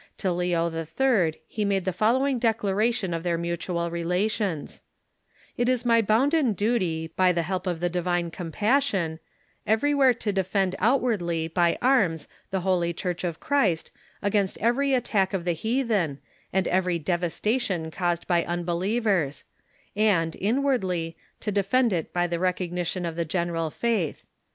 To 0.17 0.31
Leo 0.31 0.67
IH. 0.71 1.33
he 1.45 1.63
made 1.63 1.85
the 1.85 1.93
following 1.93 2.39
declaration 2.39 3.13
of 3.13 3.21
their 3.21 3.37
mutual 3.37 3.91
relations: 3.91 4.81
"It 5.57 5.69
is 5.69 5.85
my 5.85 6.01
bounden 6.01 6.53
duty, 6.53 7.11
by 7.15 7.31
the 7.31 7.43
help 7.43 7.67
of 7.67 7.79
the 7.81 7.87
divine 7.87 8.31
compassion, 8.31 9.19
every 9.67 9.93
where 9.93 10.15
to 10.15 10.31
defend 10.33 10.75
outwardly 10.79 11.47
by 11.47 11.77
arms 11.83 12.27
the 12.49 12.61
holy 12.61 12.93
Church 12.93 13.23
of 13.23 13.39
Christ 13.39 13.91
against 14.23 14.57
every 14.57 14.95
attack 14.95 15.35
of 15.35 15.45
the 15.45 15.53
heathen, 15.53 16.17
and 16.51 16.67
every 16.67 16.97
devastation 16.97 17.91
caused 17.91 18.25
by 18.25 18.43
unbelievers; 18.45 19.43
and, 19.95 20.35
inwardly, 20.39 21.15
to 21.41 21.51
defend 21.51 21.93
it 21.93 22.11
by 22.11 22.25
the 22.25 22.39
recognition 22.39 23.05
of 23.05 23.15
the 23.15 23.23
general 23.23 23.69
faith. 23.69 24.25